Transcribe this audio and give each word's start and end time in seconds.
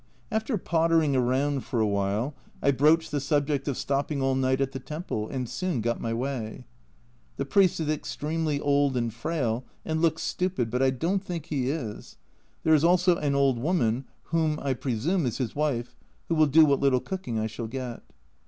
After 0.31 0.57
pottering 0.57 1.15
around 1.15 1.63
for 1.63 1.79
a 1.79 1.85
while, 1.85 2.33
I 2.59 2.71
broached 2.71 3.11
the 3.11 3.19
subject 3.19 3.67
of 3.67 3.77
stopping 3.77 4.19
all 4.19 4.33
night 4.33 4.59
at 4.59 4.71
the 4.71 4.79
temple, 4.79 5.29
and 5.29 5.47
soon 5.47 5.79
got 5.79 6.01
my 6.01 6.11
way. 6.11 6.65
The 7.37 7.45
priest 7.45 7.79
is 7.79 7.87
extremely 7.87 8.59
old 8.59 8.97
and 8.97 9.13
frail, 9.13 9.63
and 9.85 10.01
looks 10.01 10.23
stupid, 10.23 10.71
but 10.71 10.81
I 10.81 10.89
don't 10.89 11.23
think 11.23 11.45
he 11.45 11.69
is; 11.69 12.17
there 12.63 12.73
is 12.73 12.83
also 12.83 13.17
an 13.17 13.35
old 13.35 13.59
woman, 13.59 14.05
whom 14.33 14.57
I 14.63 14.73
presume 14.73 15.27
is 15.27 15.37
his 15.37 15.55
wife, 15.55 15.95
who 16.29 16.33
will 16.33 16.47
do 16.47 16.65
what 16.65 16.79
little 16.79 16.99
cooking 16.99 17.37
I 17.37 17.45
shall 17.45 17.67
get. 17.67 18.01